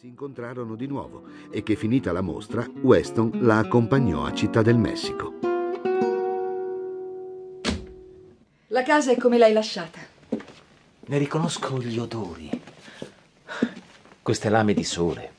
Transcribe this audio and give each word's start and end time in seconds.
Si 0.00 0.06
incontrarono 0.06 0.76
di 0.76 0.86
nuovo 0.86 1.24
e 1.50 1.62
che 1.62 1.76
finita 1.76 2.10
la 2.10 2.22
mostra, 2.22 2.66
Weston 2.80 3.40
la 3.42 3.58
accompagnò 3.58 4.24
a 4.24 4.32
Città 4.32 4.62
del 4.62 4.78
Messico. 4.78 5.34
La 8.68 8.82
casa 8.82 9.12
è 9.12 9.18
come 9.18 9.36
l'hai 9.36 9.52
lasciata. 9.52 10.00
Ne 11.00 11.18
riconosco 11.18 11.78
gli 11.82 11.98
odori. 11.98 12.48
Queste 14.22 14.48
lame 14.48 14.72
di 14.72 14.84
sole. 14.84 15.32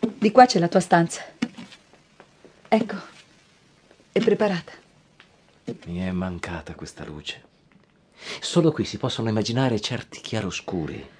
Di 0.00 0.30
qua 0.30 0.44
c'è 0.44 0.58
la 0.58 0.68
tua 0.68 0.80
stanza. 0.80 1.22
Ecco, 2.68 2.96
è 4.12 4.20
preparata. 4.20 4.72
Mi 5.86 6.00
è 6.00 6.10
mancata 6.10 6.74
questa 6.74 7.06
luce. 7.06 7.42
Solo 8.40 8.72
qui 8.72 8.84
si 8.84 8.98
possono 8.98 9.30
immaginare 9.30 9.80
certi 9.80 10.20
chiaroscuri. 10.20 11.16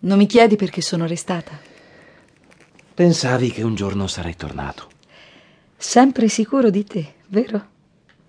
Non 0.00 0.16
mi 0.16 0.26
chiedi 0.26 0.56
perché 0.56 0.80
sono 0.80 1.06
restata. 1.06 1.58
Pensavi 2.94 3.50
che 3.50 3.62
un 3.62 3.74
giorno 3.74 4.06
sarei 4.06 4.34
tornato. 4.34 4.88
Sempre 5.76 6.28
sicuro 6.28 6.70
di 6.70 6.84
te, 6.84 7.14
vero? 7.28 7.68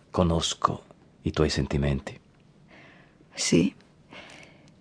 Conosco 0.09 0.83
i 1.21 1.31
tuoi 1.31 1.49
sentimenti. 1.49 2.19
Sì. 3.33 3.73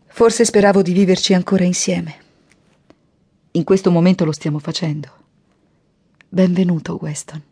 Forse 0.07 0.45
speravo 0.45 0.83
di 0.83 0.93
viverci 0.93 1.33
ancora 1.33 1.65
insieme. 1.65 2.17
In 3.53 3.65
questo 3.65 3.91
momento 3.91 4.25
lo 4.25 4.33
stiamo 4.33 4.59
facendo. 4.59 5.09
Benvenuto, 6.29 6.99
Weston. 7.01 7.43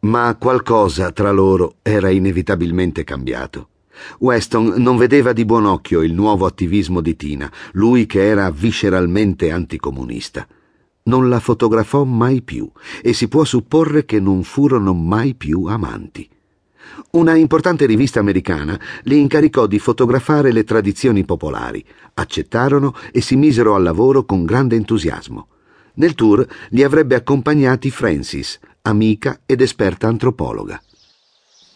Ma 0.00 0.36
qualcosa 0.38 1.12
tra 1.12 1.30
loro 1.30 1.76
era 1.82 2.10
inevitabilmente 2.10 3.04
cambiato. 3.04 3.68
Weston 4.18 4.74
non 4.76 4.96
vedeva 4.96 5.32
di 5.32 5.44
buon 5.44 5.66
occhio 5.66 6.02
il 6.02 6.12
nuovo 6.12 6.46
attivismo 6.46 7.00
di 7.00 7.16
Tina, 7.16 7.50
lui 7.72 8.06
che 8.06 8.26
era 8.26 8.50
visceralmente 8.50 9.50
anticomunista. 9.50 10.46
Non 11.04 11.28
la 11.28 11.40
fotografò 11.40 12.04
mai 12.04 12.42
più 12.42 12.70
e 13.02 13.12
si 13.12 13.28
può 13.28 13.44
supporre 13.44 14.04
che 14.04 14.20
non 14.20 14.42
furono 14.42 14.92
mai 14.92 15.34
più 15.34 15.64
amanti. 15.64 16.28
Una 17.12 17.34
importante 17.34 17.86
rivista 17.86 18.20
americana 18.20 18.78
li 19.04 19.18
incaricò 19.18 19.66
di 19.66 19.78
fotografare 19.78 20.52
le 20.52 20.64
tradizioni 20.64 21.24
popolari. 21.24 21.84
Accettarono 22.14 22.94
e 23.12 23.20
si 23.20 23.36
misero 23.36 23.74
al 23.74 23.82
lavoro 23.82 24.24
con 24.24 24.44
grande 24.44 24.76
entusiasmo. 24.76 25.48
Nel 25.94 26.14
tour 26.14 26.46
li 26.70 26.82
avrebbe 26.82 27.14
accompagnati 27.14 27.90
Francis, 27.90 28.58
amica 28.82 29.40
ed 29.46 29.60
esperta 29.60 30.06
antropologa. 30.06 30.80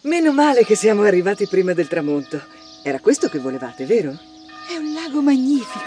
Meno 0.02 0.32
male 0.32 0.64
che 0.64 0.74
siamo 0.74 1.02
arrivati 1.02 1.46
prima 1.46 1.74
del 1.74 1.86
tramonto. 1.86 2.42
Era 2.82 2.98
questo 2.98 3.28
che 3.28 3.38
volevate, 3.38 3.86
vero? 3.86 4.10
È 4.68 4.76
un 4.76 4.94
lago 4.94 5.22
magnifico. 5.22 5.84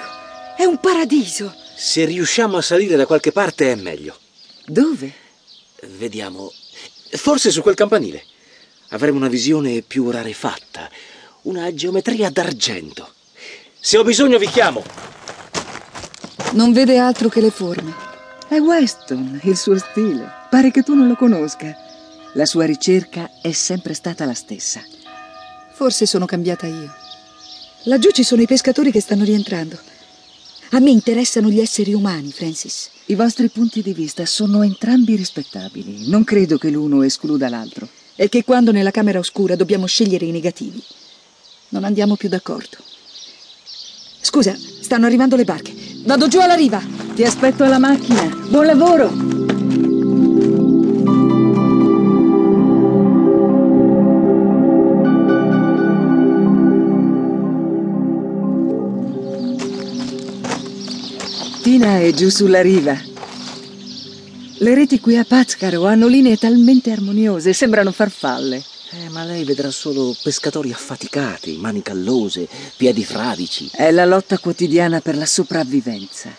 È 0.55 0.63
un 0.63 0.77
paradiso. 0.77 1.53
Se 1.75 2.05
riusciamo 2.05 2.55
a 2.55 2.61
salire 2.61 2.95
da 2.95 3.05
qualche 3.05 3.33
parte 3.33 3.73
è 3.73 3.75
meglio. 3.75 4.17
Dove? 4.65 5.11
Vediamo. 5.97 6.49
Forse 7.11 7.51
su 7.51 7.61
quel 7.61 7.75
campanile. 7.75 8.23
Avremo 8.89 9.17
una 9.17 9.27
visione 9.27 9.81
più 9.81 10.09
rarefatta. 10.09 10.89
Una 11.41 11.73
geometria 11.73 12.29
d'argento. 12.29 13.09
Se 13.77 13.97
ho 13.97 14.03
bisogno 14.05 14.37
vi 14.37 14.47
chiamo. 14.47 14.81
Non 16.53 16.71
vede 16.71 16.97
altro 16.97 17.27
che 17.27 17.41
le 17.41 17.51
forme. 17.51 17.93
È 18.47 18.59
Weston, 18.59 19.41
il 19.43 19.57
suo 19.57 19.77
stile. 19.77 20.31
Pare 20.49 20.71
che 20.71 20.83
tu 20.83 20.93
non 20.93 21.09
lo 21.09 21.15
conosca. 21.15 21.84
La 22.37 22.45
sua 22.45 22.65
ricerca 22.65 23.31
è 23.41 23.53
sempre 23.53 23.93
stata 23.93 24.25
la 24.25 24.33
stessa. 24.33 24.81
Forse 25.73 26.05
sono 26.05 26.25
cambiata 26.25 26.67
io. 26.67 26.93
Laggiù 27.83 28.11
ci 28.11 28.23
sono 28.23 28.41
i 28.41 28.45
pescatori 28.45 28.91
che 28.91 28.99
stanno 28.99 29.23
rientrando. 29.23 29.79
A 30.71 30.79
me 30.79 30.89
interessano 30.89 31.47
gli 31.47 31.61
esseri 31.61 31.93
umani, 31.93 32.33
Francis. 32.33 32.89
I 33.05 33.15
vostri 33.15 33.47
punti 33.47 33.81
di 33.81 33.93
vista 33.93 34.25
sono 34.25 34.63
entrambi 34.63 35.15
rispettabili. 35.15 36.09
Non 36.09 36.25
credo 36.25 36.57
che 36.57 36.69
l'uno 36.69 37.03
escluda 37.03 37.47
l'altro. 37.47 37.87
È 38.15 38.27
che 38.27 38.43
quando 38.43 38.73
nella 38.73 38.91
camera 38.91 39.19
oscura 39.19 39.55
dobbiamo 39.55 39.85
scegliere 39.85 40.25
i 40.25 40.31
negativi, 40.31 40.83
non 41.69 41.85
andiamo 41.85 42.17
più 42.17 42.27
d'accordo. 42.27 42.77
Scusa, 44.19 44.53
stanno 44.81 45.05
arrivando 45.05 45.37
le 45.37 45.45
barche. 45.45 45.73
Vado 46.03 46.27
giù 46.27 46.41
alla 46.41 46.55
riva. 46.55 46.81
Ti 47.13 47.23
aspetto 47.23 47.63
alla 47.63 47.79
macchina. 47.79 48.25
Buon 48.49 48.65
lavoro! 48.65 49.34
Tina 61.65 61.99
è 61.99 62.11
giù 62.11 62.29
sulla 62.29 62.61
riva. 62.61 62.95
Le 64.59 64.75
reti 64.75 64.99
qui 64.99 65.17
a 65.17 65.25
Pazcaro 65.25 65.87
hanno 65.87 66.05
linee 66.05 66.37
talmente 66.37 66.91
armoniose, 66.91 67.53
sembrano 67.53 67.91
farfalle. 67.91 68.63
Eh, 68.91 69.09
ma 69.09 69.23
lei 69.23 69.43
vedrà 69.45 69.71
solo 69.71 70.15
pescatori 70.21 70.71
affaticati, 70.71 71.57
mani 71.57 71.81
callose, 71.81 72.47
piedi 72.77 73.03
fradici. 73.03 73.67
È 73.73 73.89
la 73.89 74.05
lotta 74.05 74.37
quotidiana 74.37 75.01
per 75.01 75.17
la 75.17 75.25
sopravvivenza. 75.25 76.29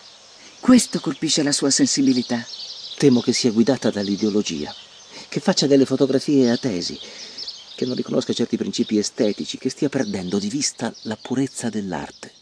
Questo 0.61 1.01
colpisce 1.01 1.43
la 1.43 1.51
sua 1.51 1.71
sensibilità. 1.71 2.41
Temo 2.97 3.19
che 3.19 3.33
sia 3.33 3.51
guidata 3.51 3.89
dall'ideologia, 3.89 4.73
che 5.27 5.41
faccia 5.41 5.67
delle 5.67 5.83
fotografie 5.83 6.49
a 6.49 6.55
tesi, 6.55 6.97
che 7.75 7.85
non 7.85 7.97
riconosca 7.97 8.31
certi 8.31 8.55
principi 8.55 8.97
estetici, 8.97 9.57
che 9.57 9.69
stia 9.69 9.89
perdendo 9.89 10.39
di 10.39 10.47
vista 10.47 10.93
la 11.01 11.17
purezza 11.21 11.67
dell'arte. 11.67 12.36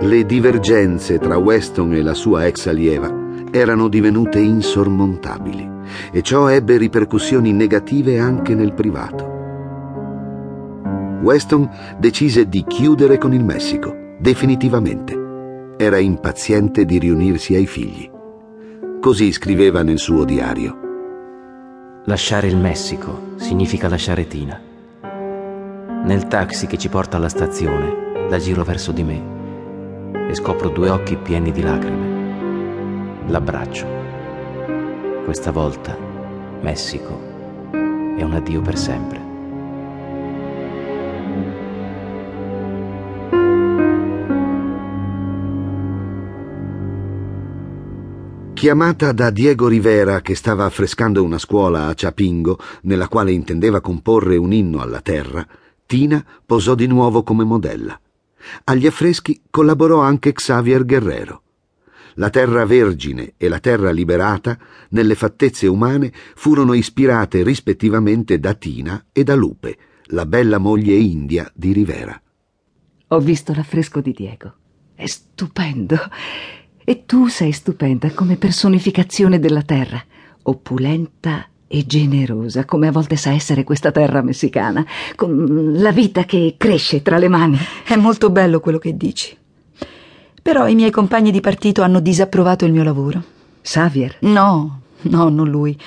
Le 0.00 0.24
divergenze 0.24 1.18
tra 1.18 1.38
Weston 1.38 1.92
e 1.92 2.02
la 2.02 2.14
sua 2.14 2.46
ex 2.46 2.68
allieva 2.68 3.12
erano 3.50 3.88
divenute 3.88 4.38
insormontabili 4.38 5.68
e 6.12 6.22
ciò 6.22 6.46
ebbe 6.46 6.76
ripercussioni 6.76 7.52
negative 7.52 8.20
anche 8.20 8.54
nel 8.54 8.74
privato. 8.74 9.26
Weston 11.20 11.68
decise 11.98 12.48
di 12.48 12.64
chiudere 12.64 13.18
con 13.18 13.34
il 13.34 13.42
Messico, 13.42 14.14
definitivamente. 14.20 15.74
Era 15.76 15.98
impaziente 15.98 16.84
di 16.84 16.98
riunirsi 17.00 17.56
ai 17.56 17.66
figli. 17.66 18.08
Così 19.00 19.32
scriveva 19.32 19.82
nel 19.82 19.98
suo 19.98 20.22
diario. 20.24 20.78
Lasciare 22.04 22.46
il 22.46 22.56
Messico 22.56 23.32
significa 23.34 23.88
lasciare 23.88 24.28
Tina. 24.28 24.60
Nel 26.04 26.28
taxi 26.28 26.68
che 26.68 26.78
ci 26.78 26.88
porta 26.88 27.16
alla 27.16 27.28
stazione, 27.28 28.28
la 28.30 28.38
giro 28.38 28.62
verso 28.62 28.92
di 28.92 29.02
me 29.02 29.37
e 30.28 30.34
scopro 30.34 30.68
due 30.68 30.90
occhi 30.90 31.16
pieni 31.16 31.50
di 31.50 31.62
lacrime. 31.62 33.26
L'abbraccio. 33.28 33.86
Questa 35.24 35.50
volta 35.50 35.96
Messico 36.60 37.18
è 38.16 38.22
un 38.22 38.32
addio 38.34 38.60
per 38.60 38.76
sempre. 38.76 39.26
Chiamata 48.52 49.12
da 49.12 49.30
Diego 49.30 49.68
Rivera 49.68 50.20
che 50.20 50.34
stava 50.34 50.64
affrescando 50.64 51.22
una 51.22 51.38
scuola 51.38 51.86
a 51.86 51.94
Ciapingo 51.94 52.58
nella 52.82 53.06
quale 53.06 53.30
intendeva 53.30 53.80
comporre 53.80 54.36
un 54.36 54.52
inno 54.52 54.80
alla 54.80 55.00
terra, 55.00 55.46
Tina 55.86 56.22
posò 56.44 56.74
di 56.74 56.86
nuovo 56.88 57.22
come 57.22 57.44
modella. 57.44 57.98
Agli 58.64 58.86
affreschi 58.86 59.42
collaborò 59.50 60.00
anche 60.00 60.32
Xavier 60.32 60.84
Guerrero. 60.84 61.42
La 62.14 62.30
terra 62.30 62.64
vergine 62.66 63.34
e 63.36 63.48
la 63.48 63.60
terra 63.60 63.90
liberata, 63.90 64.58
nelle 64.90 65.14
fattezze 65.14 65.66
umane, 65.66 66.12
furono 66.34 66.72
ispirate 66.72 67.42
rispettivamente 67.42 68.40
da 68.40 68.54
Tina 68.54 69.06
e 69.12 69.22
da 69.22 69.36
Lupe, 69.36 69.78
la 70.06 70.26
bella 70.26 70.58
moglie 70.58 70.94
india 70.94 71.50
di 71.54 71.72
Rivera. 71.72 72.20
Ho 73.08 73.20
visto 73.20 73.54
l'affresco 73.54 74.00
di 74.00 74.12
Diego. 74.12 74.54
È 74.94 75.06
stupendo. 75.06 75.96
E 76.84 77.04
tu 77.06 77.28
sei 77.28 77.52
stupenda 77.52 78.10
come 78.10 78.36
personificazione 78.36 79.38
della 79.38 79.62
terra, 79.62 80.02
opulenta 80.42 81.48
e 81.68 81.86
generosa, 81.86 82.64
come 82.64 82.88
a 82.88 82.92
volte 82.92 83.16
sa 83.16 83.30
essere 83.30 83.62
questa 83.62 83.92
terra 83.92 84.22
messicana, 84.22 84.84
con 85.14 85.72
la 85.74 85.92
vita 85.92 86.24
che 86.24 86.54
cresce 86.56 87.02
tra 87.02 87.18
le 87.18 87.28
mani. 87.28 87.58
È 87.84 87.94
molto 87.94 88.30
bello 88.30 88.58
quello 88.58 88.78
che 88.78 88.96
dici. 88.96 89.36
Però 90.42 90.66
i 90.66 90.74
miei 90.74 90.90
compagni 90.90 91.30
di 91.30 91.40
partito 91.40 91.82
hanno 91.82 92.00
disapprovato 92.00 92.64
il 92.64 92.72
mio 92.72 92.82
lavoro. 92.82 93.22
Xavier? 93.60 94.16
No, 94.20 94.80
no, 95.02 95.28
non 95.28 95.48
lui. 95.48 95.78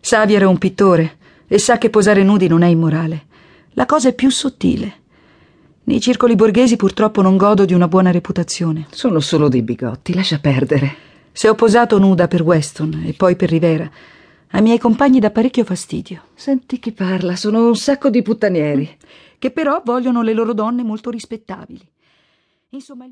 Xavier 0.00 0.42
è 0.42 0.46
un 0.46 0.58
pittore 0.58 1.18
e 1.46 1.58
sa 1.58 1.76
che 1.76 1.90
posare 1.90 2.22
nudi 2.22 2.48
non 2.48 2.62
è 2.62 2.66
immorale. 2.66 3.26
La 3.74 3.84
cosa 3.84 4.08
è 4.08 4.14
più 4.14 4.30
sottile. 4.30 5.04
Nei 5.84 6.00
circoli 6.00 6.34
borghesi 6.34 6.76
purtroppo 6.76 7.20
non 7.20 7.36
godo 7.36 7.64
di 7.64 7.74
una 7.74 7.88
buona 7.88 8.10
reputazione. 8.10 8.86
Sono 8.90 9.20
solo 9.20 9.48
dei 9.48 9.62
bigotti, 9.62 10.14
lascia 10.14 10.38
perdere. 10.38 11.04
Se 11.30 11.48
ho 11.48 11.54
posato 11.54 11.98
nuda 11.98 12.26
per 12.26 12.42
Weston 12.42 13.04
e 13.06 13.12
poi 13.12 13.36
per 13.36 13.50
Rivera, 13.50 13.88
ai 14.50 14.62
miei 14.62 14.78
compagni 14.78 15.20
dà 15.20 15.30
parecchio 15.30 15.64
fastidio. 15.64 16.28
Senti 16.34 16.78
chi 16.78 16.92
parla, 16.92 17.36
sono 17.36 17.66
un 17.66 17.76
sacco 17.76 18.08
di 18.10 18.22
puttanieri. 18.22 18.96
Che 19.38 19.50
però 19.50 19.82
vogliono 19.84 20.22
le 20.22 20.32
loro 20.32 20.54
donne 20.54 20.82
molto 20.82 21.10
rispettabili. 21.10 21.86
Insomma. 22.70 23.04